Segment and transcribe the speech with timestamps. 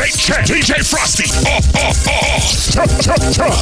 [0.00, 0.44] Fake check.
[0.46, 1.28] DJ Frosty.
[1.44, 2.40] Oh, oh, oh.
[3.38, 3.52] oh.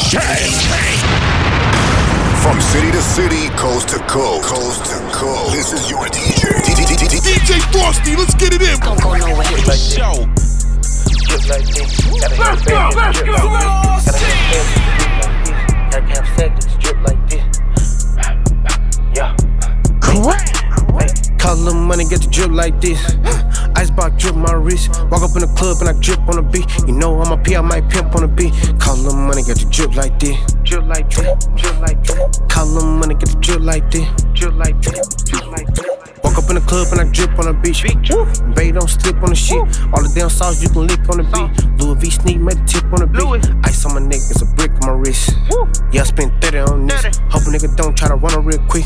[2.40, 5.52] From city to city, coast to coast, coast to coast.
[5.52, 6.62] This is your DJ.
[6.62, 8.78] DJ Frosty, let's get it in.
[8.78, 9.50] Don't go nowhere.
[9.66, 10.14] like show.
[11.26, 12.06] Drip like this.
[12.38, 13.34] Let's go, let's go.
[15.90, 17.42] Gotta have seconds, drip like this.
[19.12, 19.34] Yeah.
[21.38, 22.98] Call a little money, get the drip like this.
[23.76, 24.90] Icebox drip my wrist.
[25.10, 26.66] Walk up in the club and I drip on the beat.
[26.86, 28.52] You know I'm a P, I might pimp on the beat.
[28.80, 30.36] Call a little money, get the drip like this.
[30.64, 31.98] Drip like this, drip like
[32.58, 34.08] a little money, get the drip like this.
[34.34, 35.86] Drip like this, drip like this.
[36.24, 37.82] Walk up in the club and I drip on the beach.
[37.86, 39.62] Babe, don't slip on the shit.
[39.94, 41.48] All the damn sauce you can lick on the beat.
[41.78, 43.46] Louis V sneak, made the tip on the beat.
[43.64, 45.30] Ice on my neck, it's a brick on my wrist.
[45.92, 47.16] Yeah, I spent 30 on this.
[47.30, 48.84] Hope a nigga don't try to run her real quick.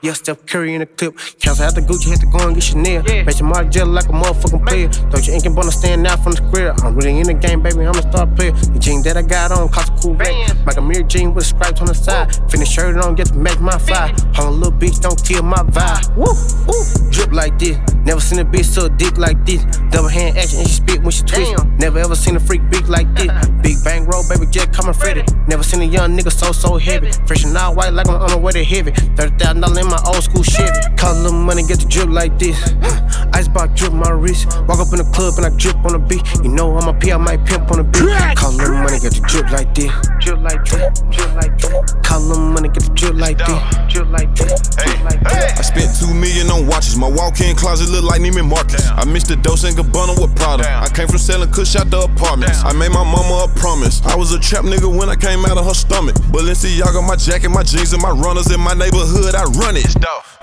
[0.00, 1.16] Yeah, Steph Curry in the clip.
[1.40, 3.02] Cancel out the Gucci, had to go and get Chanel.
[3.02, 4.88] Match your mark jelly like a motherfucking player.
[5.10, 6.72] Don't you ain't gonna stand out from the square.
[6.84, 7.82] I'm really in the game, baby.
[7.82, 8.52] I'm a star player.
[8.52, 10.54] The jean that I got on cost a cool rate.
[10.66, 12.30] Like a mirror jean with stripes on the side.
[12.48, 14.14] Finish shirt on, get to make my fly.
[14.34, 16.14] Hold a little bitch, don't kill my vibe.
[16.14, 16.30] Woo,
[16.66, 17.10] woo.
[17.10, 17.76] Drip like this.
[18.04, 19.64] Never seen a bitch so dick like this.
[19.90, 21.52] Double hand action and she spit when she twist.
[21.78, 23.28] Never ever seen a freak big like this.
[23.28, 23.62] Uh-uh.
[23.62, 25.24] Big bang roll, baby, Jack coming Freddy.
[25.48, 27.10] Never seen a young nigga so, so heavy.
[27.26, 28.92] Fresh and all white like I'm on the way to heavy.
[28.92, 30.78] $30,000 in my old school Chevy.
[30.96, 32.56] Call a little money, get the drip like this.
[33.32, 34.46] Icebox drip my wrist.
[34.68, 36.22] Walk up in the club and I drip on the beat.
[36.44, 38.08] You know I'm a P, I might pimp on the beat.
[38.36, 39.92] Call a little money, get the drip like this.
[40.20, 41.94] Drip like this, drip like this.
[42.04, 43.60] Call a little money, get the drip like this.
[43.88, 45.58] Drip like this, drip like this.
[45.58, 46.96] I spent two million on watches.
[46.96, 48.84] My walk-in closet look like Neiman Marcus.
[48.90, 50.66] I mixed the Dolce and Gabbana with Prada.
[50.66, 52.64] I came from selling kush out the apartments.
[52.64, 54.02] I made my mama a promise.
[54.04, 56.16] I was a trap nigga when I came out of her stomach.
[56.34, 59.34] Balenciaga, my jacket, my jeans, and my runners in my neighborhood.
[59.34, 59.77] I run it.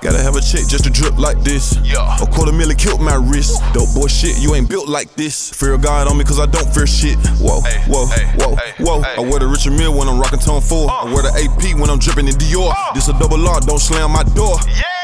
[0.02, 1.78] Gotta have a check just to drip like this.
[1.83, 2.17] Yeah.
[2.22, 3.61] A quarter million killed my wrist.
[3.73, 5.52] Dope boy shit, you ain't built like this.
[5.52, 7.17] Fear God on me cause I don't fear shit.
[7.39, 9.02] Whoa, whoa, hey, whoa, hey, whoa.
[9.02, 10.89] I wear the Richard Mille when I'm rocking Tom Ford.
[10.89, 12.73] I wear the AP when I'm dripping in Dior.
[12.94, 14.57] This a double R, don't slam my door.
[14.68, 14.94] Yeah.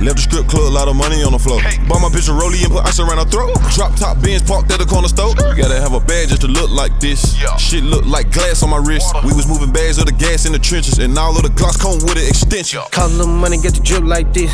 [0.00, 1.60] Left the strip club, a lot of money on the floor.
[1.60, 1.80] Hey.
[1.88, 3.56] Bought my bitch a rollie and put ice around her throat.
[3.74, 5.32] Drop top Benz parked at the corner store.
[5.32, 7.34] You gotta have a bag just to look like this.
[7.40, 7.56] Yeah.
[7.56, 9.08] Shit look like glass on my wrist.
[9.24, 11.54] We was moving bags of the gas in the trenches, and now all of the
[11.56, 12.82] Glocks come with an extension.
[12.92, 14.52] Call a little money, get the drip like this.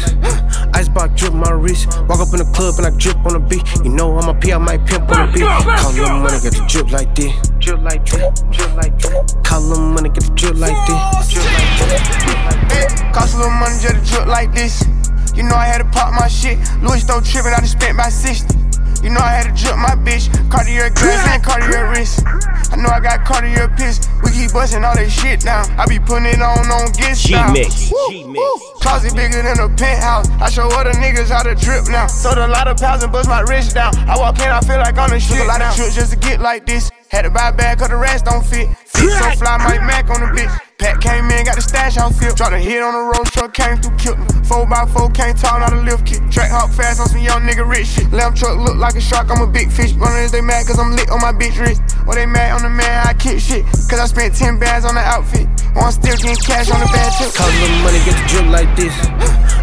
[0.72, 1.90] Icebox drip my wrist.
[2.06, 3.66] Walk up in the club and I drip on the beat.
[3.84, 5.44] You know I'm a P, I might pimp on the beat.
[5.44, 7.34] Call a little money, get the drip like this.
[7.58, 9.34] Drip like this, drip like this.
[9.42, 11.34] Call a little money, get the drip like this.
[11.34, 12.94] Drip like this, drip like this.
[12.94, 14.86] Hey, cost a little money just to drip like this.
[15.34, 16.58] You know I had to pop my shit.
[16.82, 18.62] Louis stole tripping, I just spent by 60.
[19.02, 20.30] You know I had to drip my bitch.
[20.48, 22.22] Cartier glass and Cartier wrist.
[22.70, 24.06] I know I got Cartier piss.
[24.22, 25.66] We keep busting all that shit down.
[25.74, 27.52] I be putting it on on get style.
[27.52, 28.62] G-Mix, G-Mix.
[28.78, 30.30] Closet bigger than a penthouse.
[30.38, 32.06] I show other niggas how to drip now.
[32.06, 33.90] Sold a lot of pounds and bust my wrist down.
[34.08, 35.40] I walk in, I feel like I'm the shit.
[35.40, 36.88] a lot of trips just to get like this.
[37.12, 38.72] Had to buy a bag cause the rest don't fit.
[38.88, 40.48] Fit so fly, Mike Mac on the bitch.
[40.78, 42.36] Pat came in, got the stash out field.
[42.36, 44.26] Dropped a hit on the road truck, came through, killed him.
[44.48, 46.24] 4x4 came tall, not a lift kit.
[46.32, 48.10] Trackhawk fast on some young nigga rich shit.
[48.12, 49.92] Lamb truck look like a shark, I'm a big fish.
[49.92, 51.82] Runners, they mad cause I'm lit on my bitch wrist.
[52.08, 53.66] Or they mad on the man, I kick shit.
[53.92, 55.46] Cause I spent 10 bands on the outfit.
[55.74, 57.32] Or I'm still getting cash on the bad tip.
[57.32, 58.92] Call a little money, get the drip like this.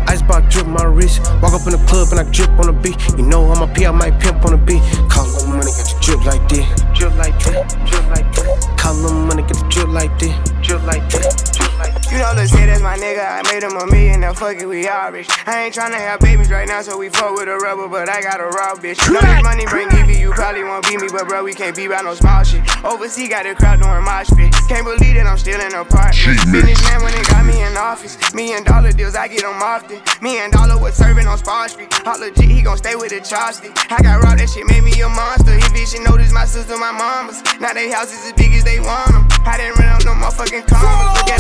[0.10, 1.22] Icebox drip my wrist.
[1.42, 2.98] Walk up in the club and I drip on the beat.
[3.18, 4.82] You know I'm a P, I might pimp on the beat.
[5.10, 6.66] Call little money, get the drip like this.
[6.98, 8.66] Drip like this, drip like this.
[8.78, 10.34] Call little money, get the drip like this.
[10.70, 12.12] Drip like this, drip like this.
[12.12, 13.26] You know, let's say that's my nigga.
[13.26, 15.26] I made him a million, now fuck it, we all rich.
[15.48, 18.22] I ain't tryna have babies right now, so we fuck with a rubber, but I
[18.22, 19.02] got a raw bitch.
[19.10, 21.88] Know this money bring Evie, you probably won't beat me, but bro, we can't be
[21.88, 22.62] by no small shit.
[22.86, 24.54] Overseas got the crowd doing my shit.
[24.70, 26.14] Can't believe that I'm still in a part.
[26.14, 28.14] Finish man when they got me in office.
[28.36, 29.98] Me and Dollar deals, I get them often.
[30.22, 31.90] Me and Dollar was serving on Spar Street.
[32.06, 33.74] Hot legit, he gon' stay with the chopstick.
[33.90, 35.58] I got raw, that shit made me a monster.
[35.58, 37.42] If bitch should notice my sister, my mamas.
[37.58, 39.26] Now they houses as big as they want them.
[39.50, 41.18] I didn't run up no motherfucking commas.
[41.18, 41.40] Look at.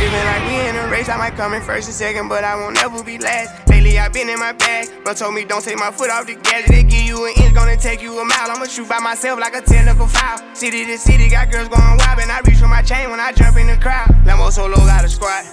[0.00, 2.56] Living like we in a race, I might come in first and second, but I
[2.56, 3.68] won't ever be last.
[3.68, 6.36] Lately I've been in my bag, but told me don't take my foot off the
[6.36, 6.68] gas.
[6.68, 8.48] They give you an inch, gonna take you a mile.
[8.48, 10.40] I'ma shoot by myself like a technical foul.
[10.54, 13.32] City to city, got girls going wild, and I reach for my chain when I
[13.32, 14.08] jump in the crowd.
[14.24, 15.44] Lambo solo got a squad.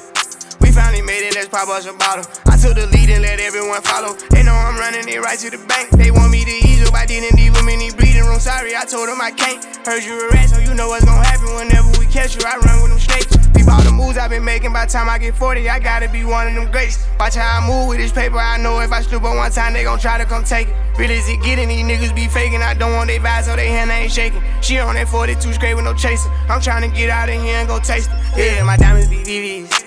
[0.61, 2.23] We finally made it, let's pop us a bottle.
[2.47, 4.15] I took the lead and let everyone follow.
[4.31, 5.91] They know I'm running it right to the bank.
[5.91, 8.06] They want me to ease up, I didn't leave them breathing
[8.37, 8.41] room.
[8.41, 9.63] Sorry, I told them I can't.
[9.85, 12.41] Heard you a rat, so you know what's gonna happen whenever we catch you.
[12.45, 13.37] I run with them snakes.
[13.55, 14.73] Peep all the moves I've been making.
[14.73, 17.05] By time I get 40, I gotta be one of them greats.
[17.19, 18.37] Watch how I move with this paper.
[18.37, 20.75] I know if I slip on one time, they gon' try to come take it.
[20.97, 22.61] Real as it getting, these niggas be faking.
[22.61, 24.41] I don't want they vibes, so they hand ain't shaking.
[24.61, 26.29] She on that 42 straight with no chaser.
[26.49, 28.37] I'm trying to get out of here and go taste it.
[28.37, 29.86] Yeah, my diamonds be VVs.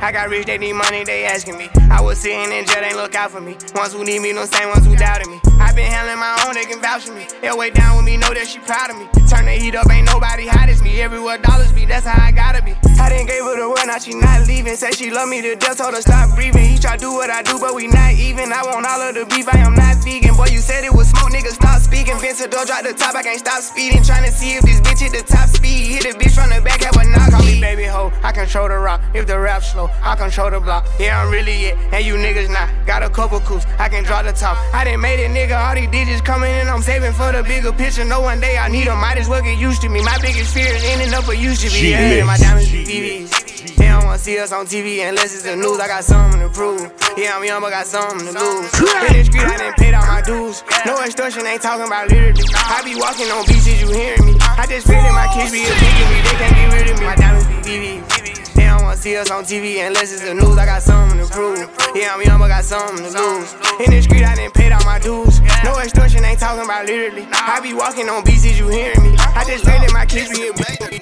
[0.00, 1.68] I got rich, they need money, they asking me.
[1.90, 3.56] I was sitting in jail, they look out for me.
[3.74, 5.40] Ones who need me, no same ones who doubted me.
[5.60, 7.26] I been handling my own, they can vouch for me.
[7.40, 9.06] They'll way down with me, know that she proud of me.
[9.28, 11.00] Turn the heat up, ain't nobody hot as me.
[11.02, 12.72] Everywhere dollars be, that's how I gotta be.
[12.98, 14.76] I didn't gave her the word, now she not leaving.
[14.76, 16.64] Say she love me to death, told her stop breathing.
[16.64, 18.52] He try do what I do, but we not even.
[18.52, 20.34] I want all of the beef, I am not vegan.
[20.34, 22.16] Boy, you said it was smoke, nigga, stop speaking.
[22.18, 24.02] Vince Vincent door drop the top, I can't stop speeding.
[24.02, 25.98] Trying to see if this bitch hit the top speed.
[25.98, 27.30] Hit a bitch from the back, have a knock.
[27.30, 29.00] Call me baby hoe, I control the rock.
[29.12, 30.86] If the rap slow, I control the block.
[30.98, 32.68] Yeah, I'm really it, and you niggas not.
[32.86, 34.56] Got a couple coups, I can drop the top.
[34.74, 36.68] I done made it, nigga, all these digits coming in.
[36.68, 38.04] I'm saving for the bigger picture.
[38.04, 40.02] No one day I need them, might as well get used to me.
[40.02, 41.90] My biggest fear is ending up a used to be.
[41.90, 43.76] Yeah, my diamonds be VVs.
[43.76, 45.78] They don't wanna see us on TV unless it's the news.
[45.78, 46.90] I got something to prove.
[47.16, 48.70] Yeah, I'm young, but got something to lose.
[49.10, 50.62] In the street, I didn't pay all my dues.
[50.86, 52.44] No extortion, ain't talking about literally.
[52.54, 54.36] I be walking on beaches, you hearing me?
[54.40, 56.18] I just pray that my kids be a bigger me.
[56.22, 57.06] They can't get rid of me.
[57.06, 58.37] My diamonds be VVs.
[58.58, 60.58] They don't wanna see us on TV unless it's the news.
[60.58, 61.62] I got something to prove.
[61.94, 63.54] Yeah, I'm young, but got something to lose.
[63.78, 65.38] In the street, I didn't pay all my dues.
[65.62, 67.28] No extortion, ain't talking about literally.
[67.30, 69.14] I be walking on beaches, you hearing me?
[69.14, 70.98] I just that my kids be a bigger me.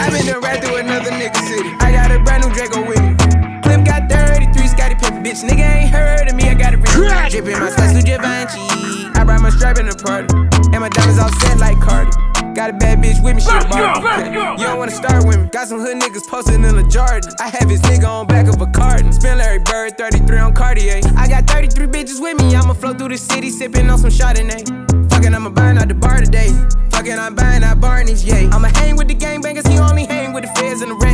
[0.00, 1.68] I been done right through another nigga city.
[1.84, 3.12] I got a brand new Draco with me.
[3.60, 5.44] Clip got 33, Scottie Pippen, bitch.
[5.44, 6.88] Nigga ain't heard of me, I got a rich.
[6.88, 8.64] Drippin' my sweats through Givenchy.
[9.12, 10.32] I brought my strap in the party.
[10.72, 12.33] And my diamonds all set like Cardi.
[12.54, 14.30] Got a bad bitch with me, she a Barbie.
[14.30, 15.48] You don't wanna start with me.
[15.48, 17.32] Got some hood niggas posted in a Jordan.
[17.40, 19.12] I have his nigga on back of a carton.
[19.12, 21.00] Spin Larry Bird, 33 on Cartier.
[21.16, 22.54] I got 33 bitches with me.
[22.54, 24.64] I'ma flow through the city, sippin' on some Chardonnay.
[25.08, 26.48] Fuckin', I'ma buy out the bar today.
[26.90, 28.48] Fuckin', I'm buying out Barney's, yeah.
[28.52, 31.13] I'ma hang with the gangbangers, he only hang with the feds and the rats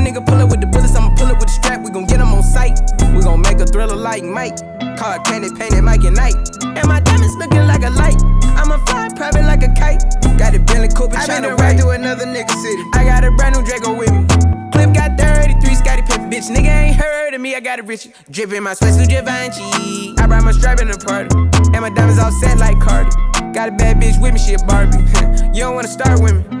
[0.00, 1.84] nigga pull up with the bullets, I'ma pull up with the strap.
[1.84, 2.80] We gon' get him on sight.
[3.14, 4.56] We gon' make a thriller like Mike.
[4.98, 6.34] Car candy painted Mike and Night.
[6.64, 8.20] And my diamonds looking like a light.
[8.56, 10.02] I'ma fly private like a kite.
[10.38, 12.82] Got a Bentley Cooper trying to ride to another nigga city.
[12.94, 14.24] I got a brand new Draco with me.
[14.72, 16.48] Clip got 33, Scottie Pippen, bitch.
[16.48, 18.08] Nigga ain't heard of me, I got a rich.
[18.30, 20.14] Drippin' my sweats through Givenchy.
[20.18, 21.34] I brought my strap in the party.
[21.74, 23.10] And my diamonds all set like Cardi.
[23.52, 24.98] Got a bad bitch with me, she a Barbie.
[25.54, 26.59] you don't wanna start with me.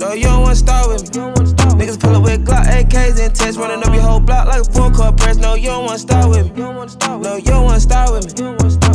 [0.00, 1.22] No, you don't wanna start with me.
[1.78, 4.64] Niggas pull up with Glock AKs and tests, running up your whole block like a
[4.64, 5.36] full court press.
[5.36, 6.62] No, you don't wanna start with me.
[6.62, 8.46] No, you don't wanna start with me.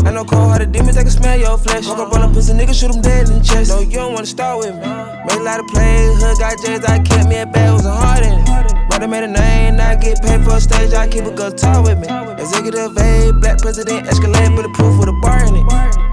[0.08, 1.88] I know cold hearted demons, they can smell your flesh.
[1.88, 3.70] Walk up on a pussy nigga, shoot him dead in the chest.
[3.70, 4.82] No, you don't wanna start with me.
[4.82, 7.92] Made a lot of plays, hood got J's, I kept me a bag, was a
[7.92, 8.90] heart in it.
[8.90, 11.86] Brother made a name, now I get paid for a stage, I keep a talk
[11.86, 12.08] with me.
[12.42, 15.66] Executive A, black president, escalate, bulletproof with a bar in it.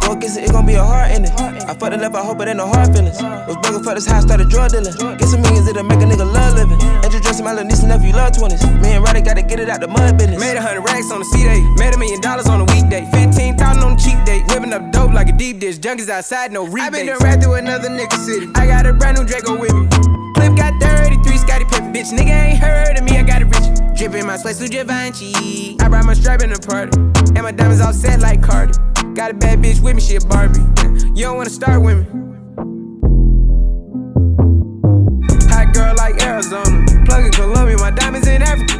[0.04, 1.32] Go against it, it gon' be a heart in it.
[1.40, 3.22] I fucked the left, I hope it ain't no hard feelings.
[3.22, 5.18] Was begging for this house, started drug dealing.
[5.18, 6.80] Get some millions, it'll make a nigga love living.
[7.04, 8.62] Introducing my little niece and nephew, love 20s.
[8.82, 10.40] Me and Roddy gotta get it out the mud business.
[10.40, 11.62] Made a hundred racks on the C day.
[11.76, 13.06] Made a million dollars on a weekday.
[13.12, 14.42] 15,000 on the cheap day.
[14.48, 15.78] Whipping up dope like a deep dish.
[15.78, 16.86] Junkies outside, no rebates.
[16.86, 18.50] I been done right through another nigga city.
[18.54, 19.86] I got a brand new Draco with me.
[20.34, 22.10] Clip got 33, Scottie Pippen, bitch.
[22.10, 23.68] Nigga ain't heard of me, I got a rich.
[23.94, 25.76] Drippin' my sweats through Givenchy.
[25.80, 26.98] I brought my strap in the party.
[27.36, 28.74] And my diamonds all set like Cardi.
[29.14, 30.60] Got a bad bitch with me, she a Barbie.
[31.14, 32.23] You don't wanna start with me.
[36.04, 36.84] Like Arizona.
[37.06, 38.76] Plug in Colombia, my diamonds in Africa.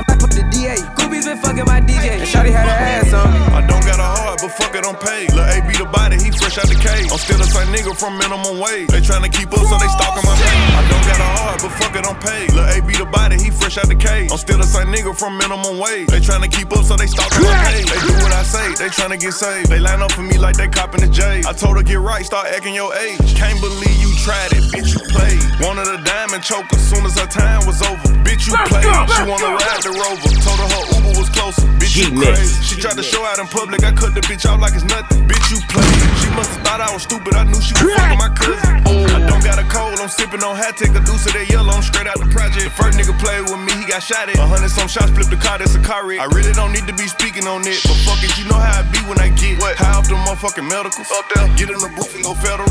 [0.00, 0.80] I'm back with the DA.
[0.96, 2.16] Groupies been fucking my DJ.
[2.16, 3.40] And Shawty had her ass on me.
[3.52, 5.36] I don't got a heart, but fuck it, I'm paid.
[5.36, 7.12] Lil' A be the body, he fresh out the cage.
[7.12, 8.88] I'm still the same nigga from minimum wage.
[8.88, 10.29] They tryna keep up, so they stalking my
[13.70, 14.30] fresh out the cage.
[14.30, 16.08] I'm still the same nigga from minimum wage.
[16.08, 17.86] They tryna keep up, so they stalking my page.
[17.86, 19.70] They do what I say, they tryna get saved.
[19.70, 21.42] They line up for me like they copping the J.
[21.46, 23.18] I told her get right, start acting your age.
[23.36, 25.38] Can't believe you tried it, bitch, you played.
[25.62, 28.10] Wanted a diamond choke as soon as her time was over.
[28.26, 28.90] Bitch, you played.
[29.14, 30.30] She wanna ride the rover.
[30.42, 31.66] Told her her Uber was closer.
[31.78, 32.62] Bitch, you crazy.
[32.64, 33.84] She tried to show out in public.
[33.84, 35.28] I cut the bitch out like it's nothing.
[35.28, 36.00] Bitch, you played.
[36.18, 37.34] She must have thought I was stupid.
[37.34, 38.82] I knew she was fucking my cousin.
[39.14, 40.00] I don't got a cold.
[40.00, 40.76] I'm sipping on hat.
[40.76, 41.70] Take a deuce of that yellow.
[41.70, 42.64] I'm straight out the project.
[42.64, 43.72] The first nigga played with me.
[43.76, 44.36] He got shot at.
[44.36, 45.10] A hundred some shots.
[45.10, 45.58] Flipped the car.
[45.58, 46.20] That's a car wreck.
[46.20, 47.80] I really don't need to be speaking on it.
[47.84, 48.32] But fuck it.
[48.38, 49.76] You know how I be when I get what?
[49.76, 51.08] High off the motherfucking medicals.
[51.12, 51.46] Up there.
[51.56, 52.68] Get in the booth and go federal.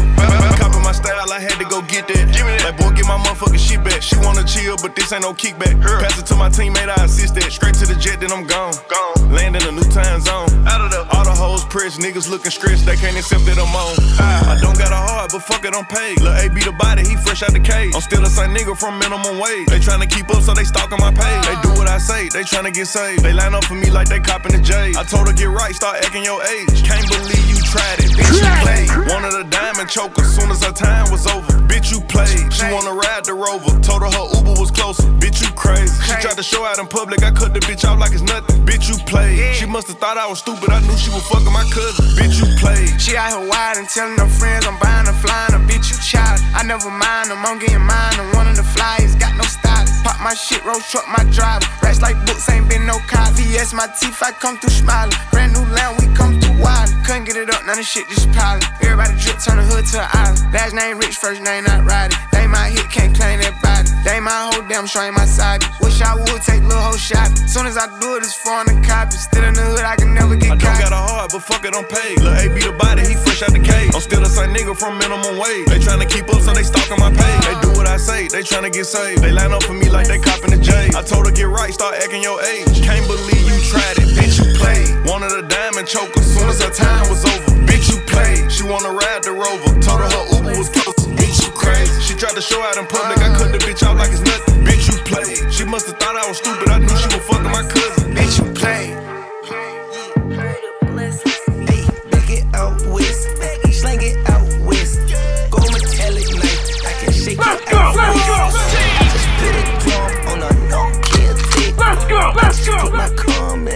[0.57, 1.31] Copy my style.
[1.31, 2.31] I had to go get that.
[2.33, 2.73] Give me that.
[2.73, 4.01] Like boy, get my motherfucking shit back.
[4.01, 5.79] She wanna chill, but this ain't no kickback.
[5.81, 6.89] Pass it to my teammate.
[6.89, 7.51] I assist that.
[7.51, 8.19] Straight to the jet.
[8.19, 8.73] Then I'm gone.
[8.87, 9.31] Gone.
[9.31, 10.49] Land in a new time zone.
[10.67, 11.99] Out of the all the hoes pressed.
[11.99, 12.85] Niggas looking stressed.
[12.85, 13.95] They can't accept that I'm on.
[14.19, 14.53] Ah.
[14.53, 16.21] I don't got a heart, but fuck it, I'm paid.
[16.21, 17.93] Lil' A be the body, he fresh out the cage.
[17.93, 19.67] I'm still the same nigga from minimum wage.
[19.67, 21.43] They tryna keep up, so they stalking my page.
[21.45, 23.23] They do what I say, they tryna get saved.
[23.23, 24.93] They line up for me like they copping the J.
[24.95, 26.83] I told her get right, start acting your age.
[26.83, 28.89] Can't believe you tried it, bitch, you played.
[29.11, 31.51] Wanted a diamond choker, as soon as her time was over.
[31.67, 32.51] Bitch, you played.
[32.53, 33.79] She wanna ride the rover.
[33.81, 35.03] Told her her Uber was closer.
[35.19, 35.91] Bitch, you crazy.
[36.03, 38.63] She tried to show out in public, I cut the bitch out like it's nothing.
[38.65, 39.55] Bitch, you played.
[39.55, 42.05] She must've thought I was stupid, I knew she was fucking my cousin.
[42.15, 43.01] Bitch, you played.
[43.01, 45.97] She out here wild and telling her friends I'm buying her flying a bitch, you
[45.99, 46.39] child.
[46.55, 48.15] I never mind them, I'm getting mine.
[48.17, 49.78] I'm one of the flyers, got no stylist.
[50.09, 51.61] Pop my shit, roll truck, my driver.
[51.83, 53.29] Racks like books, ain't been no cop.
[53.37, 55.13] VS my teeth, I come through smiling.
[55.29, 56.89] Brand new lamb, we come through wild.
[57.05, 58.63] Couldn't get it up, none of shit just piling.
[58.81, 60.41] Everybody drip, turn the hood to an island.
[60.51, 62.17] Last name rich, first name not riding.
[62.31, 63.85] They my hit, can't claim that body.
[64.01, 65.61] They my whole damn show ain't my side.
[65.79, 67.29] Wish I would take little whole shot.
[67.45, 69.13] Soon as I do it, it's foreign the copy.
[69.13, 70.89] Still in the hood, I can never get I don't caught.
[70.89, 72.17] got a heart, but fuck it, I'm paid.
[72.17, 73.93] Lil' A be the body, he fresh out the cage.
[73.93, 75.69] I'm still the same nigga from minimum wage.
[75.69, 77.41] They tryna keep up, so they stalking my page.
[77.45, 79.21] They do what I say, they tryna get saved.
[79.21, 80.91] They line up for me like they copping the J.
[80.95, 82.83] I told her get right, start acting your age.
[82.83, 84.87] Can't believe you tried it, bitch, you played.
[85.03, 87.51] Wanted a diamond choker, soon as her time was over.
[87.65, 88.51] Bitch, you played.
[88.51, 89.73] She wanna ride the rover.
[89.81, 90.95] Told her her Uber was close.
[91.17, 91.91] Bitch, you crazy.
[92.01, 94.63] She tried to show out in public, I cut the bitch out like it's nothing.
[94.63, 95.51] Bitch, you played.
[95.51, 97.18] She must've thought I was stupid, I knew she was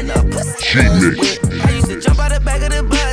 [0.10, 0.80] a pussy.
[1.62, 3.13] I used to jump out the back of the bus.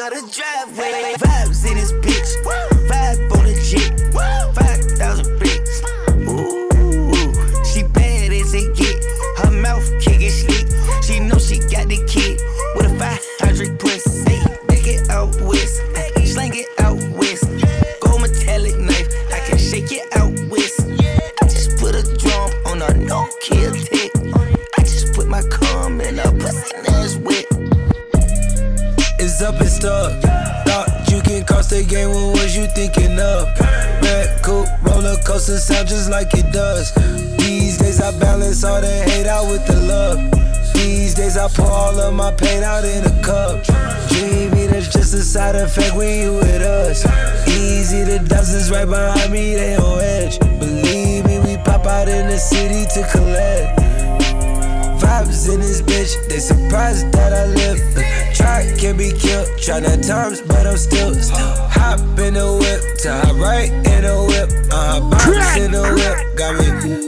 [0.00, 1.14] Or the driveway.
[1.18, 1.97] Vibes in this
[35.88, 36.92] just like it does.
[37.38, 40.18] These days I balance all the hate out with the love.
[40.74, 43.64] These days I pour all of my pain out in a cup.
[44.08, 47.06] Dreamy, that's just a side effect when you with us.
[47.48, 50.38] Easy, the dozens right behind me, they on edge.
[50.60, 53.78] Believe me, we pop out in the city to collect.
[55.00, 58.17] Vibes in this bitch, they surprised that I live.
[58.38, 62.98] Try can be killed, try the times, but I'm still, still hop in the whip,
[62.98, 64.50] to hop right in the whip.
[64.70, 67.07] Uh, box in the whip, got me.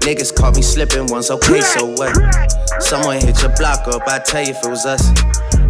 [0.00, 2.14] Niggas caught me slipping once, okay, so what?
[2.82, 5.02] Someone hit your block up, I tell you if it was us.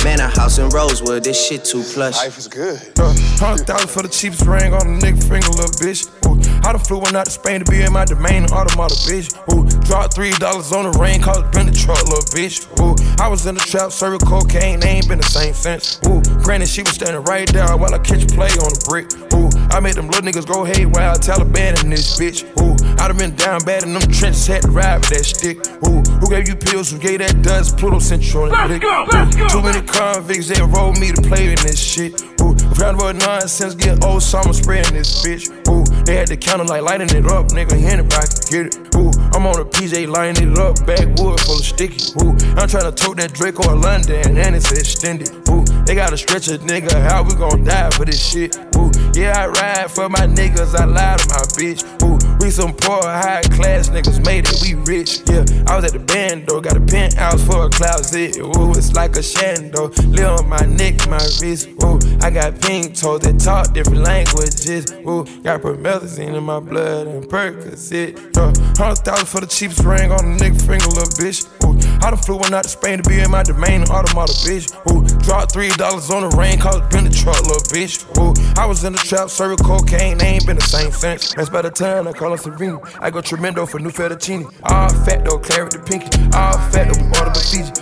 [0.04, 2.16] Man, a house in Rosewood, this shit too plush.
[2.16, 2.80] Life is good.
[2.98, 6.06] Uh, Hundred thousand for the cheapest ring on the nigga finger, little bitch.
[6.26, 6.37] Ooh,
[6.68, 9.32] I done flew one out to Spain to be in my domain, automata, bitch.
[9.48, 12.60] Ooh, dropped three dollars on the ring, called it been the truck, little bitch.
[12.76, 15.98] Ooh, I was in the trap, serving cocaine, they ain't been the same since.
[16.04, 19.08] Ooh, granted, she was standing right there while I catch a play on the brick.
[19.32, 22.44] Ooh, I made them little niggas go haywire, Taliban in this bitch.
[22.60, 25.64] Ooh, I done been down bad in them trenches, had to ride with that stick.
[25.88, 26.92] Ooh, who gave you pills?
[26.92, 27.78] Who gave that dust?
[27.78, 28.84] Pluto you on that dick.
[28.84, 32.20] Ooh, too many convicts that rolled me to play in this shit.
[32.44, 35.48] Ooh, round about nonsense, get old summer spreading this bitch.
[35.64, 37.76] Ooh, they had the counter like lighting it up, nigga.
[37.84, 38.96] Anybody can get it.
[38.96, 42.00] Ooh, I'm on a PJ lighting it up, backwood full of sticky.
[42.24, 45.28] Ooh, I'm trying to tote that Draco in London, and it's extended.
[45.86, 48.56] They gotta stretch a nigga, how we gon' die for this shit?
[48.76, 51.82] Ooh, yeah, I ride for my niggas, I lie to my bitch.
[52.02, 55.20] Ooh, we some poor, high class niggas made it, we rich.
[55.28, 58.38] Yeah, I was at the band though, got a penthouse for a closet.
[58.38, 61.68] Ooh, it's like a shando, live on my neck, my wrist.
[61.82, 64.92] Ooh, I got pink toes that talk different languages.
[65.06, 68.16] Ooh, got promethazine in my blood and Percocet.
[68.36, 71.46] Yeah, hundred thousand for the cheapest ring on the nigga finger, little bitch.
[71.64, 74.70] Ooh, I done flew one out to Spain to be in my domain, automata, bitch.
[74.90, 78.06] Ooh, dropped three dollars on the rain, cause it been the truck, little bitch.
[78.18, 81.34] Ooh, I was in the trap, serving cocaine, they ain't been the same since.
[81.34, 82.80] That's by the time I call her Serena.
[83.00, 84.44] I go tremendo for new fettuccine.
[84.62, 86.08] All fat though, claret the pinky.
[86.36, 87.72] All fat though, we order the Fiji.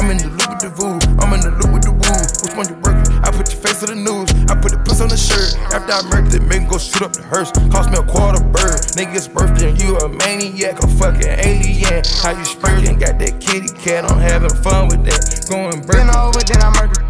[0.00, 2.20] I'm in the loop with the voo, I'm in the loop with the woo.
[2.42, 2.99] Which one you working?
[3.22, 4.30] I put your face to the news.
[4.50, 5.56] I put the puss on the shirt.
[5.72, 7.50] After I murdered it, make go shoot up the hearse.
[7.70, 8.80] Cost me a quarter bird.
[8.96, 12.02] Nigga's birthday and you a maniac, a fucking alien.
[12.22, 12.98] How you spurting?
[12.98, 15.46] Got that kitty cat, I'm having fun with that.
[15.48, 16.10] Going Been burn.
[16.10, 17.09] over, then I murder.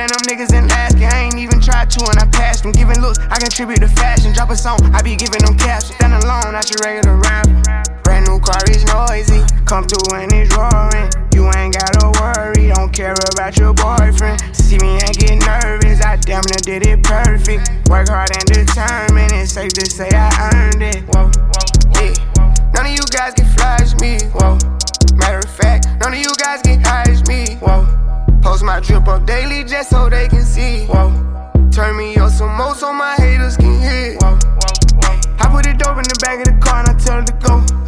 [0.00, 1.10] and them niggas last year.
[1.12, 2.72] I ain't even tried to and I passed them.
[2.72, 4.32] Giving looks, I contribute to fashion.
[4.32, 5.94] Drop a song, I be giving them captions.
[5.96, 7.52] Stand alone, not your regular rapper.
[8.02, 9.44] Brand new car is noisy.
[9.68, 11.12] Come through and it's roaring.
[11.36, 14.40] You ain't gotta worry, don't care about your boyfriend.
[14.56, 17.68] See me and get nervous, I damn near did it perfect.
[17.88, 21.04] Work hard and determined, it's safe to say I earned it.
[21.12, 21.30] Whoa,
[22.00, 22.16] yeah.
[22.72, 24.18] None of you guys can flash me.
[24.32, 24.56] Whoa.
[25.14, 26.60] Matter of fact, none of you guys.
[26.64, 26.79] Whoa.
[28.62, 30.86] My drip up daily just so they can see.
[30.86, 31.10] Whoa.
[31.72, 34.16] Turn me up some more so my haters can hear.
[34.20, 34.38] Whoa.
[35.38, 37.32] I put it dope in the back of the car and I tell her to
[37.32, 37.79] go.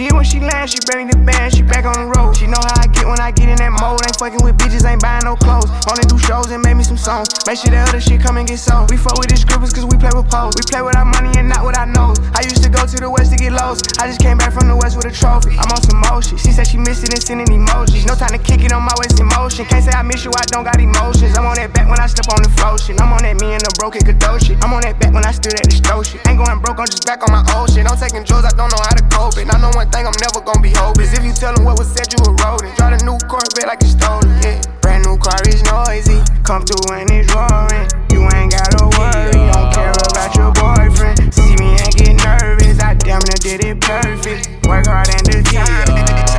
[0.00, 2.32] She hit when she land, she bring the band, she back on the road.
[2.32, 4.00] She know how I get when I get in that mode.
[4.00, 5.68] Ain't fucking with bitches, ain't buying no clothes.
[5.84, 7.28] Only do shows and make me some songs.
[7.44, 8.88] Make sure that other shit come and get sold.
[8.88, 10.56] We fuck with the scribbles cause we play with pose.
[10.56, 12.16] We play with our money and not with our nose.
[12.32, 13.84] I used to go to the west to get lows.
[14.00, 15.52] I just came back from the west with a trophy.
[15.60, 16.40] I'm on some motion.
[16.40, 18.08] She said she missed it and sending emojis.
[18.08, 19.68] No time to kick it on my waist in motion.
[19.68, 21.36] Can't say I miss you, I don't got emotions.
[21.36, 22.96] I'm on that back when I step on the flow shit.
[22.96, 24.56] I'm on that me and the broken Kadoshi.
[24.64, 26.24] I'm on that back when I stood at the stove shit.
[26.24, 27.84] Ain't going broke, I'm just back on my old shit.
[27.84, 29.44] I'm taking drugs, I don't know how to cope it.
[29.52, 31.12] I know one thing, I'm never gonna be hopeless.
[31.12, 32.74] If you tell them what was said, you eroding.
[32.76, 34.60] Drive a new Corvette like it's stolen, yeah.
[34.80, 36.22] Brand new car is noisy.
[36.42, 37.86] Come through and it's roaring.
[38.14, 41.34] You ain't gotta worry, you don't care about your boyfriend.
[41.34, 44.66] See me and get nervous, I damn near did it perfect.
[44.66, 46.06] Work hard and determined.
[46.06, 46.29] Big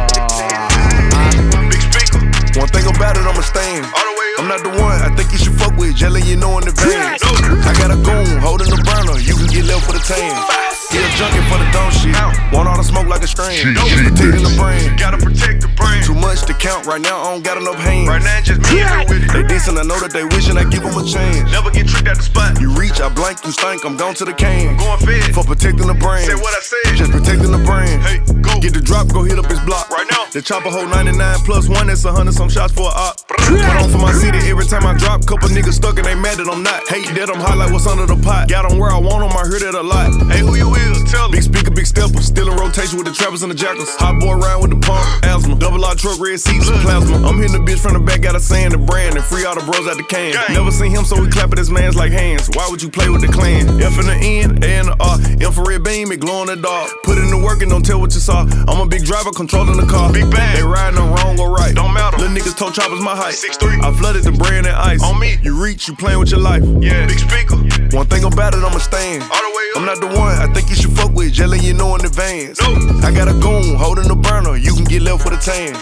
[13.42, 13.58] strain.
[13.58, 14.96] She- Just protecting the brain.
[14.98, 16.04] Gotta protect the brain.
[16.04, 18.08] Too much to count right now, I don't got enough hands.
[18.10, 19.32] Right now, just me and her with it.
[19.34, 21.52] They decent, I know that they wishing I give them a chance.
[21.52, 22.60] Never get tricked at the spot.
[22.62, 24.78] You reach, I blank, you stink, I'm gone to the cane.
[24.78, 25.34] Going fed.
[25.34, 26.26] For protecting the brain.
[26.26, 26.96] Say what I said.
[26.96, 28.00] Just protecting the brain.
[28.02, 28.60] Hey, go.
[28.62, 29.90] Get the drop, go hit up his block.
[29.90, 30.26] Right now.
[30.32, 33.18] The chopper hold 99 plus one, that's a hundred some shots for a op.
[33.28, 35.26] Put on for my city every time I drop.
[35.26, 36.88] Couple niggas stuck and they mad that I'm not.
[36.88, 38.48] Hate that I'm hot like what's under the pot.
[38.48, 40.08] Got 'em where I want 'em, I heard it a lot.
[40.32, 41.04] Hey, who you is?
[41.12, 41.32] tell 'em.
[41.32, 42.22] Big speaker, big stepper.
[42.22, 43.96] Still in rotation with the trappers and the jackals.
[43.96, 45.56] Hot boy around with the pump, asthma.
[45.56, 47.16] Double R truck, red seats, and plasma.
[47.28, 49.56] I'm hitting the bitch from the back, got a saying the brand and free all
[49.56, 50.36] the bros out the can.
[50.52, 52.50] Never seen him, so we clap at his mans like hands.
[52.54, 53.82] Why would you play with the clan?
[53.82, 55.16] F in the end, A in the R.
[55.40, 56.92] Infrared beam, it glow in the dark.
[57.04, 58.44] Put in the work and don't tell what you saw.
[58.68, 60.12] I'm a big driver controlling the car.
[60.12, 60.56] Big bang.
[60.56, 61.74] They riding on wrong or right.
[61.74, 62.18] Don't matter.
[62.32, 63.34] Niggas told choppers my height.
[63.34, 63.84] 6'3".
[63.84, 65.04] I flooded the brand and ice.
[65.04, 65.38] On me.
[65.44, 66.64] You reach, you playing with your life.
[66.80, 67.58] Yeah, big speaker.
[67.92, 69.24] One thing about it, I'ma stand.
[69.24, 69.78] All the way up.
[69.78, 72.62] I'm not the one I think you should fuck with, letting you know in advance.
[72.62, 72.72] No.
[73.04, 75.76] I got a goon holding the burner, you can get left with a tan.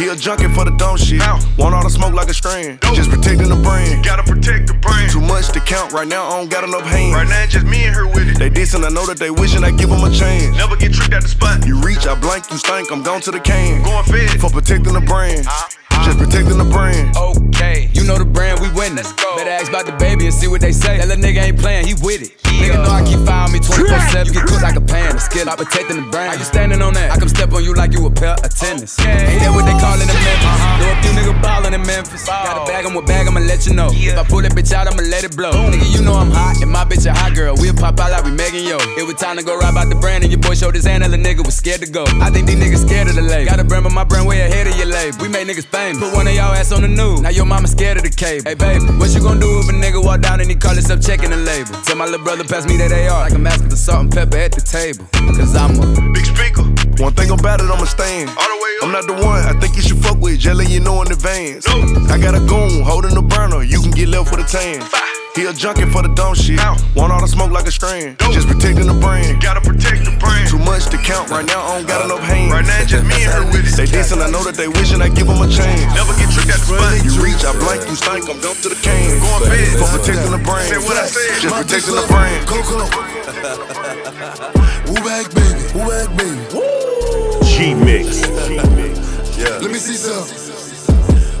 [0.00, 1.20] He a junkie for the dumb shit.
[1.20, 1.38] How?
[1.58, 2.80] Want all the smoke like a strand.
[2.80, 2.94] Dope.
[2.94, 4.02] Just protecting the brand.
[4.02, 5.12] Gotta protect the brand.
[5.12, 7.14] Too much to count right now, I don't got enough hands.
[7.14, 8.38] Right now, it's just me and her with it.
[8.38, 10.56] They dissing, I know that they wishing I give them a chance.
[10.56, 11.66] Never get tricked at the spot.
[11.66, 13.82] You reach, I blank, you stink, I'm gone to the can.
[13.82, 14.40] Going fed.
[14.40, 15.46] For protecting the brand.
[15.46, 15.89] Uh-huh.
[16.04, 17.16] Just protecting the brand.
[17.16, 19.04] Okay, you know the brand, we winning.
[19.36, 20.98] Better ask about the baby and see what they say.
[20.98, 22.34] That little nigga ain't playing, he with it.
[22.46, 22.74] Yeah.
[22.74, 24.26] Nigga know I keep firing me 24 7.
[24.26, 26.32] You get cooked like a pan, a skill, I'm protecting the brand.
[26.32, 27.12] How you standing on that?
[27.12, 28.98] I come step on you like you a pair of tennis.
[28.98, 29.10] Okay.
[29.10, 30.44] Ain't that what they call it in Memphis?
[30.44, 30.80] Uh-huh.
[30.80, 32.26] Know a few niggas ballin' in Memphis.
[32.26, 33.88] Got a bag, I'm with bag, I'ma let you know.
[33.92, 35.52] If I pull that bitch out, I'ma let it blow.
[35.52, 37.54] Nigga, you know I'm hot, and my bitch a hot girl.
[37.56, 38.78] We'll pop out like we Megan Yo.
[38.96, 41.04] It was time to go ride about the brand, and your boy showed his hand,
[41.04, 42.04] and the nigga was scared to go.
[42.20, 43.48] I think these niggas scared of the label.
[43.50, 45.18] Got a brand, but my brand way ahead of your label.
[45.20, 46.02] We make niggas famous.
[46.02, 47.20] Put one of y'all ass on the news.
[47.20, 48.44] Now your mama scared of the cable.
[48.44, 51.00] Hey baby, what you gonna do if a nigga walk down and he call himself
[51.00, 51.72] checking the label?
[51.84, 54.36] Tell my little brother pass me that AR like I'm asking for salt and pepper
[54.36, 55.04] at the table.
[55.36, 56.64] Cause I'm a Big speaker.
[57.02, 58.28] One thing about it, I'ma stand.
[58.30, 58.84] All the way up.
[58.84, 61.10] I'm not the one I think you should fuck with, just letting you know in
[61.12, 61.66] advance.
[61.66, 62.12] No.
[62.12, 64.80] I got a goon holding the burner, you can get left with a tan.
[65.34, 66.58] He a junkie for the dumb shit.
[66.58, 66.74] How?
[66.98, 68.18] Want all the smoke like a strand.
[68.18, 68.34] Dope.
[68.34, 69.38] Just protecting the brand.
[69.38, 70.50] Gotta protect the brand.
[70.50, 72.50] Too much to count right now, I don't got enough hands.
[72.50, 73.78] Right now, it's just me and her with it.
[73.78, 75.86] They dissing, I know that they wishing I give them a chance.
[75.94, 76.98] Never get tricked at the spot.
[77.06, 79.22] You reach, I blank, you stink, I'm going to the can.
[79.22, 79.70] Going fed.
[79.78, 80.66] For protecting the brand.
[80.66, 81.38] Said what I said.
[81.38, 82.42] Just protecting the brand.
[82.50, 82.82] Coco.
[84.90, 85.62] Woo back, baby.
[85.78, 86.42] Woo back, baby.
[86.50, 87.38] Woo!
[87.46, 88.26] G Mix.
[89.38, 89.62] Yeah.
[89.62, 90.26] Let me see some.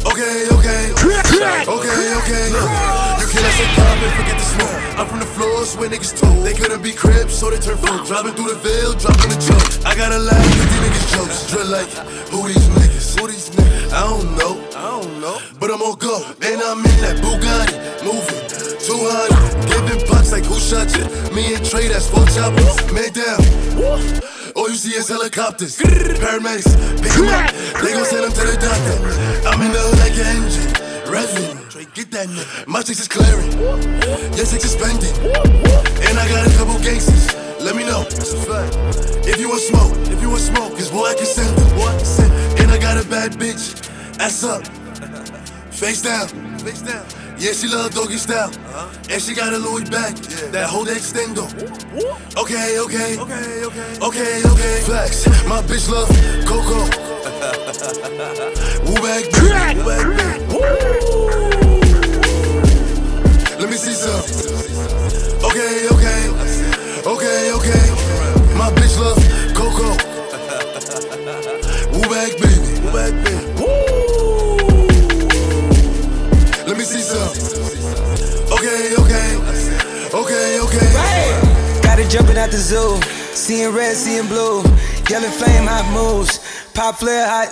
[0.06, 0.94] Okay, okay.
[0.94, 2.54] Okay, okay.
[2.54, 3.09] You
[3.40, 4.98] can't let some pop and forget the smoke.
[4.98, 6.44] I'm from the floors where niggas told.
[6.44, 8.06] They couldn't be cribs, so they turn folk.
[8.06, 9.86] Driving through the veil, dropping the choke.
[9.86, 11.50] I gotta laugh with these niggas jokes.
[11.50, 11.90] Drill like,
[12.28, 13.18] who these niggas?
[13.18, 13.92] Who these niggas?
[13.92, 14.54] I don't know.
[14.76, 15.38] I don't know.
[15.58, 16.24] But I'm on go.
[16.42, 17.76] And I'm in that Bugatti.
[18.04, 18.44] Moving.
[18.80, 19.68] 200.
[19.68, 21.04] Giving punch like who shot you?
[21.34, 22.76] Me and Trey, that's four choppers.
[22.92, 23.40] Man down.
[24.56, 27.54] All you see is helicopters, paramedics, pick 'em up.
[27.80, 29.48] They gon' send them to the doctor.
[29.48, 30.72] I'm in the hood like an engine,
[31.06, 31.59] revving.
[31.94, 32.68] Get that nigga.
[32.68, 35.10] My chicks is clearing, your chicks is spending.
[36.06, 37.34] And I got a couple gangsters.
[37.60, 38.04] Let me know.
[38.04, 38.76] That's a fact.
[39.26, 41.68] If you want smoke, if you want smoke, cause boy I can send them.
[41.76, 42.60] Boy I can send.
[42.60, 43.74] And I got a bad bitch.
[44.20, 44.64] Ass up,
[45.72, 46.28] face down,
[46.60, 47.04] face down.
[47.38, 48.50] Yeah, she love doggy style.
[48.50, 48.88] Uh-huh.
[49.10, 50.14] And she got a Louis bag.
[50.52, 51.50] That whole extendo.
[52.38, 53.18] Okay, okay.
[53.18, 53.98] Okay, okay.
[54.00, 54.80] Okay, okay.
[54.86, 55.26] Flex.
[55.48, 56.08] My bitch love
[56.46, 56.86] Coco.
[58.86, 59.24] Woo back.
[59.40, 61.69] Woo back, baby.
[63.60, 64.24] Let me see some.
[65.44, 66.32] Okay, okay.
[67.04, 67.84] Okay, okay.
[68.56, 69.20] My bitch love
[69.52, 69.92] Coco.
[71.92, 72.80] Woo back, baby.
[72.80, 73.44] Woo back, baby.
[76.66, 77.28] Let me see some.
[78.50, 79.36] Okay, okay.
[80.08, 80.88] Okay, okay.
[81.82, 82.98] Got it jumping out the zoo.
[83.34, 84.62] Seeing red, seeing blue.
[85.10, 86.38] Yellow flame, hot moves.
[86.72, 87.50] Pop flare, hot.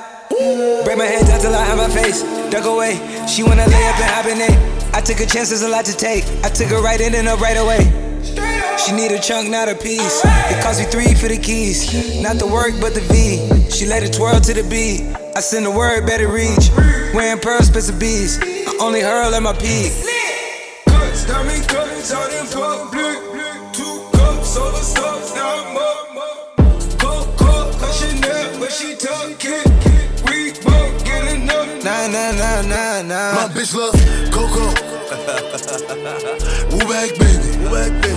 [0.87, 2.23] Break my head down till I have my face.
[2.51, 2.99] Duck away.
[3.29, 4.78] She wanna lay up and hibernate.
[4.94, 6.24] I took a chance, there's a lot to take.
[6.44, 8.09] I took her right in and up right away.
[8.79, 10.22] She need a chunk, not a piece.
[10.24, 12.22] It cost me three for the keys.
[12.22, 13.70] Not the work, but the V.
[13.70, 15.03] She let it twirl to the beat.
[15.37, 16.70] I send the word, better reach.
[17.12, 18.38] Wearing pearl, of bees.
[18.40, 19.92] I only hurl at my peak.
[20.87, 23.18] Cuts, diamond cuts out in public.
[23.74, 26.98] Two cups, all stuff, now I'm.
[26.98, 29.66] Coco, cause Chanel, when she tuck it.
[30.24, 31.85] We both get enough.
[31.85, 33.35] Nah, nah, nah, nah, nah.
[33.35, 33.94] My bitch love
[34.33, 34.78] Coco.
[36.70, 37.57] Woo back, baby.
[37.59, 38.08] Woo back, baby.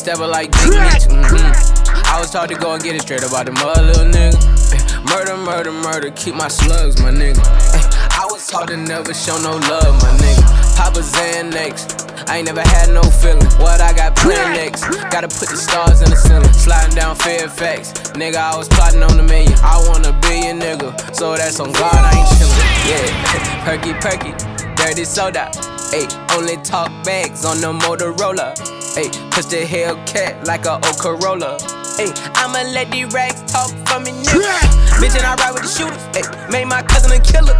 [0.00, 1.12] Stepper like Big Meech.
[1.12, 2.08] Mm-hmm.
[2.08, 4.32] I was taught to go and get it straight about the mother, little nigga.
[5.04, 7.36] Murder, murder, murder, keep my slugs, my nigga.
[8.16, 10.40] I was taught to never show no love, my nigga.
[10.80, 12.08] Papa Xanax.
[12.30, 13.44] I ain't never had no feeling.
[13.60, 14.88] What I got planned next?
[15.12, 16.48] Gotta put the stars in the ceiling.
[16.54, 17.92] Sliding down Fairfax.
[18.16, 19.52] Nigga, I was plotting on the million.
[19.60, 20.96] I want a billion, nigga.
[21.14, 22.64] So that's on God, I ain't chillin'.
[22.88, 24.32] Yeah, perky, perky,
[24.80, 25.52] dirty soda.
[25.92, 28.79] Ayy, only talk bags on the Motorola.
[28.96, 31.58] Ayy, push the Hellcat like a old Corolla.
[31.98, 34.42] Ayy, I'ma let these rags talk for me, nigga.
[34.98, 36.02] Bitch, and I ride with the shooters.
[36.18, 37.54] Ayy, made my cousin a killer.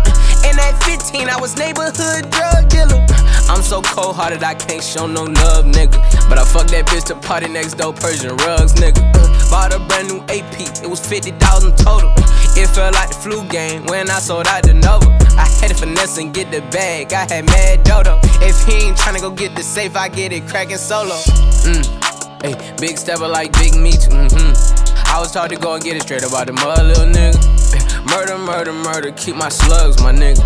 [0.44, 3.06] And at 15, I was neighborhood drug dealer.
[3.48, 5.98] I'm so cold hearted, I can't show no love, nigga.
[6.28, 9.02] But I fuck that bitch to party next door, Persian rugs, nigga.
[9.50, 12.12] Bought a brand new AP, it was 50,000 total.
[12.56, 15.10] It felt like the flu game when I sold out the Nova.
[15.36, 18.18] I had to finesse and get the bag, I had mad dodo.
[18.42, 21.16] If he ain't tryna go get the safe, I get it cracking solo.
[21.66, 21.82] Mm.
[22.42, 24.54] Hey, big stepper like Big Meech, mm-hmm.
[25.10, 27.36] I was taught to go and get it straight about the mud, little nigga.
[28.06, 30.40] Murder, murder, murder, keep my slugs, my nigga.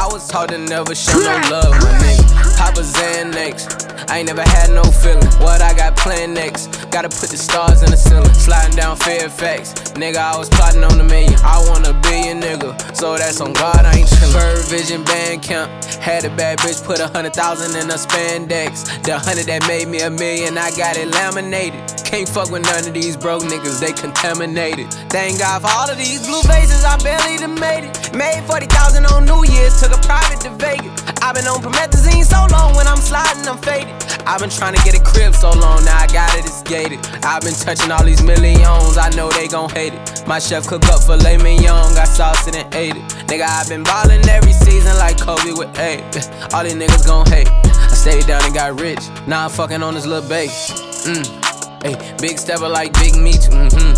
[0.00, 2.56] I was taught to never show no love, my nigga.
[2.56, 4.08] Pop a Xanax.
[4.08, 5.28] I ain't never had no feeling.
[5.44, 6.68] What I got planned next?
[6.90, 8.32] Gotta put the stars in the ceiling.
[8.32, 9.92] Sliding down Fairfax.
[9.92, 11.38] Nigga, I was plotting on the million.
[11.44, 12.96] I want a billion, nigga.
[12.96, 14.32] So that's on God, I ain't chillin'.
[14.32, 15.70] Bird Vision Band Camp.
[16.00, 19.02] Had a bad bitch put a hundred thousand in a spandex.
[19.04, 21.99] The hundred that made me a million, I got it laminated.
[22.10, 24.90] Can't fuck with none of these broke niggas, they contaminated.
[25.14, 28.12] Thank God for all of these blue faces, I barely done made it.
[28.12, 30.90] Made 40,000 on New Year's, took a private to Vegas.
[31.22, 33.94] I've been on promethazine so long, when I'm sliding, I'm faded.
[34.26, 36.98] I've been trying to get a crib so long, now I got it, it's gated.
[37.22, 40.26] I've been touching all these millions, I know they gon' hate it.
[40.26, 43.06] My chef cook up filet mignon, got sauce and ate it.
[43.30, 46.02] Nigga, I've been ballin' every season like Kobe with eight.
[46.52, 47.46] All these niggas gon' hate.
[47.46, 50.74] I stayed down and got rich, now I'm fucking on this little bass.
[51.06, 51.39] Mm.
[51.82, 53.96] Hey, big stepper like Big Meech, mm-hmm.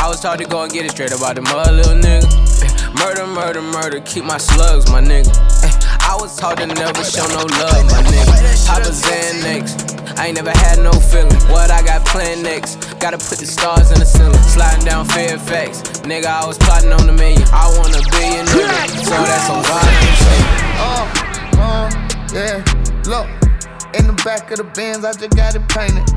[0.00, 2.24] I was taught to go and get it straight about the mud, little nigga.
[2.96, 5.28] Murder, murder, murder, keep my slugs, my nigga.
[6.00, 8.32] I was taught to never show no love, my nigga.
[8.64, 10.16] Pop a Xanax.
[10.16, 11.36] I ain't never had no feeling.
[11.52, 12.96] What I got planned next?
[12.98, 14.40] Gotta put the stars in the ceiling.
[14.48, 16.00] Sliding down Fairfax.
[16.08, 17.44] Nigga, I was plotting on the million.
[17.52, 19.04] I want a billion, nigga.
[19.04, 20.48] So that's on saying.
[20.80, 21.04] Uh,
[21.60, 21.88] uh,
[22.32, 22.64] yeah.
[23.04, 23.28] Look,
[23.92, 26.08] in the back of the Benz, I just got it painted.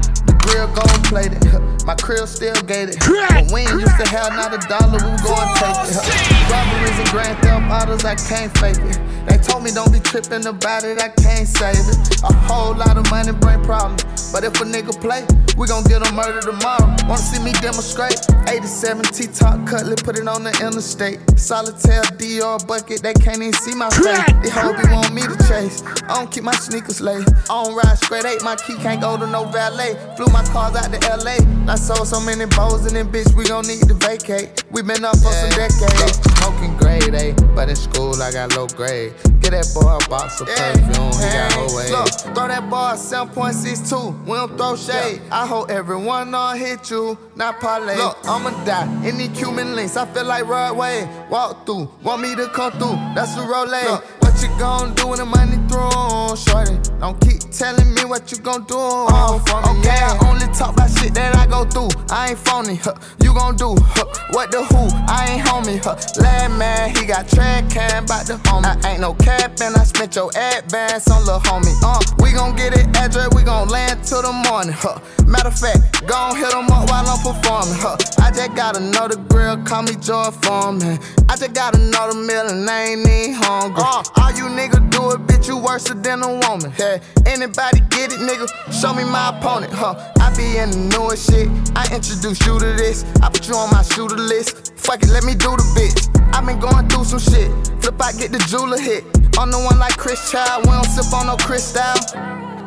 [0.47, 1.41] Grill gon' plated.
[1.85, 2.97] My crib still gated.
[2.99, 6.51] But we ain't used to have not a dollar, we go and take it.
[6.51, 8.99] Robberies and grand theft autos, I can't fake it.
[9.27, 12.23] They told me don't be tripping about it, I can't save it.
[12.23, 14.31] A whole lot of money bring problems.
[14.31, 15.25] But if a nigga play,
[15.57, 16.87] we gon' get him murdered tomorrow.
[17.07, 18.19] Wanna see me demonstrate?
[18.47, 21.19] 87 T-top Cutlass, put it on the interstate.
[21.39, 24.25] Solitaire DR bucket, they can't even see my face.
[24.43, 25.83] They hope he want me to chase.
[26.07, 27.27] I don't keep my sneakers late.
[27.49, 29.95] I don't ride straight eight, my key can't go to no valet.
[30.15, 31.37] Flew my cars out to LA.
[31.71, 34.63] I sold so many bows in them bitch, we gon' need to vacate.
[34.71, 36.19] We been up for some decades.
[36.39, 39.13] Smoking grade A, but in school I got low grade.
[39.41, 41.91] Get that boy a box of perfume, he got whole way.
[41.91, 45.21] Look, throw that boy 7.62, we don't throw shade.
[45.41, 47.97] I hope everyone on hit you, not parlay.
[47.97, 51.07] Look, I'ma die in these Cuban links, I feel like Rod Wave.
[51.31, 53.41] Walk through, want me to come through, that's the.
[53.41, 54.03] Look,
[54.41, 56.77] what you gon' do when the money through, shorty?
[56.99, 58.77] Don't keep telling me what you gon' do.
[58.77, 61.89] Uh, okay, I only talk about shit that I go through.
[62.09, 62.95] I ain't phony, huh?
[63.21, 64.05] You gon' do huh?
[64.31, 64.89] what the who?
[65.07, 65.95] I ain't homie, huh?
[66.21, 68.83] Lad man, he got track cam about the homie.
[68.83, 71.75] I ain't no cap and I spent your advance on lil' homie.
[71.83, 74.99] Uh, we gon' get it address, we gon' land till the morning, huh?
[75.27, 77.97] Matter of fact, gon' hit 'em up while I'm performing, huh?
[78.19, 80.97] I just gotta know the grill, call me George Foreman.
[81.29, 83.83] I just gotta know the mill and I ain't even hungry.
[83.85, 86.71] Uh, all you niggas do it, bitch, you worse than a woman.
[86.71, 88.47] Hey, anybody get it, nigga?
[88.71, 89.95] Show me my opponent, huh?
[90.19, 91.49] I be in the newest shit.
[91.75, 93.03] I introduce you to this.
[93.21, 94.73] I put you on my shooter list.
[94.77, 96.07] Fuck it, let me do the bitch.
[96.33, 97.51] I been going through some shit.
[97.81, 99.03] Flip out, get the jeweler hit.
[99.37, 101.81] On the one like Chris Child, we don't sip on no Cristal.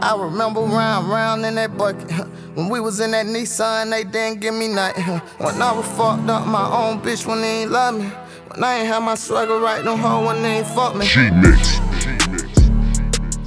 [0.03, 2.11] I remember round, round in that bucket.
[2.55, 5.05] When we was in that Nissan, they didn't give me nothing.
[5.38, 8.11] When I was fucked up, my own bitch when they ain't love me.
[8.55, 11.05] When I ain't have my swagger right, no hoe when they ain't fuck me.
[11.05, 11.81] She mix.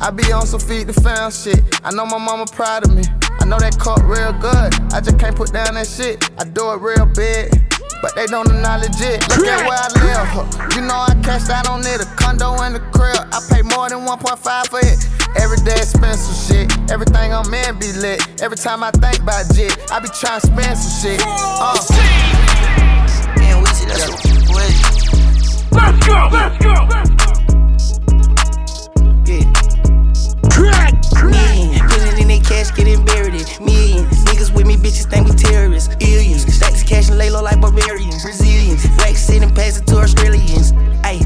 [0.02, 1.64] I be on some feed the fam shit.
[1.86, 3.04] I know my mama proud of me.
[3.40, 4.76] I know that cut real good.
[4.92, 6.30] I just can't put down that shit.
[6.38, 7.56] I do it real big.
[8.02, 9.24] But they don't acknowledge it.
[9.32, 10.28] Look at where I live.
[10.28, 10.76] huh.
[10.76, 12.04] You know I cashed out on it.
[12.04, 13.16] A condo in the crib.
[13.32, 15.00] I pay more than 1.5 for it.
[15.40, 16.68] Every day expensive shit.
[16.92, 18.20] Everything I'm in be lit.
[18.44, 21.22] Every time I think about jit, I be trying to spend some shit.
[21.26, 21.80] Uh.
[23.40, 24.27] Man, we see that's
[25.78, 26.30] Let's go.
[26.32, 26.74] Let's go.
[31.88, 34.26] Putting in their cash, getting buried in millions.
[34.26, 35.96] Niggas with me, bitches think we terrorists.
[36.88, 38.24] Cash and lay low like barbarians.
[38.24, 38.88] Brazilians.
[38.98, 40.72] Wax it and pass it to Australians.
[41.04, 41.22] Ayy,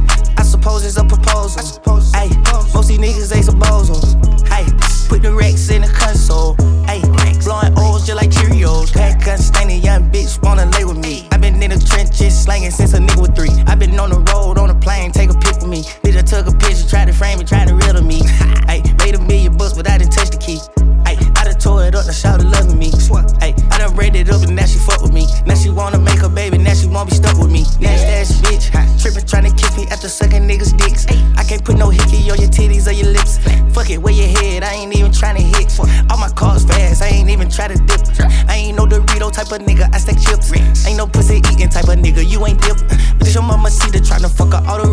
[0.61, 2.13] proposals of proposals.
[2.13, 2.29] Hey,
[2.73, 4.13] most these niggas ain't some bozos.
[4.47, 4.65] Hey,
[5.09, 6.55] put the racks in the console.
[6.85, 7.01] Hey,
[7.43, 8.93] blowing O's just like Cheerios.
[8.93, 11.27] Pack gun stained, young bitch wanna lay with me.
[11.31, 13.63] I been in the trenches slanging since a nigga was three.
[13.65, 15.81] I been on the road, on the plane, take a pic with me.
[16.03, 18.20] Nigga took a picture, tried to frame it, tried to riddle me.
[39.51, 40.51] type of nigga, I stack chips.
[40.85, 42.77] Ain't no pussy eating type of nigga, you ain't dip.
[43.19, 44.90] Bitch, your mama see the tryna fuck her all the